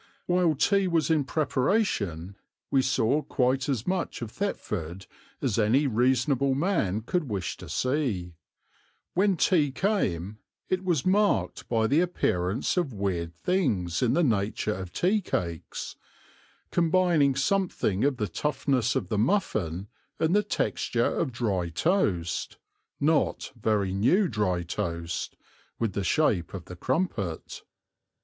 While 0.25 0.55
tea 0.55 0.87
was 0.87 1.11
in 1.11 1.25
preparation 1.25 2.35
we 2.71 2.81
saw 2.81 3.21
quite 3.21 3.69
as 3.69 3.85
much 3.85 4.23
of 4.23 4.31
Thetford 4.31 5.05
as 5.43 5.59
any 5.59 5.85
reasonable 5.85 6.55
man 6.55 7.01
could 7.01 7.29
wish 7.29 7.55
to 7.57 7.69
see; 7.69 8.33
when 9.13 9.37
tea 9.37 9.69
came 9.71 10.39
it 10.69 10.83
was 10.83 11.05
marked 11.05 11.69
by 11.69 11.85
the 11.85 11.99
appearance 12.01 12.77
of 12.77 12.93
weird 12.93 13.35
things 13.35 14.01
in 14.01 14.13
the 14.13 14.23
nature 14.23 14.73
of 14.73 14.91
tea 14.91 15.21
cakes, 15.21 15.97
combining 16.71 17.35
something 17.35 18.03
of 18.03 18.17
the 18.17 18.27
toughness 18.27 18.95
of 18.95 19.09
the 19.09 19.19
muffin 19.19 19.87
and 20.19 20.35
the 20.35 20.41
texture 20.41 21.05
of 21.15 21.31
dry 21.31 21.69
toast, 21.69 22.57
not 22.99 23.51
very 23.55 23.93
new 23.93 24.27
dry 24.27 24.63
toast, 24.63 25.37
with 25.77 25.93
the 25.93 26.03
shape 26.03 26.55
of 26.55 26.65
the 26.65 26.75
crumpet. 26.75 27.61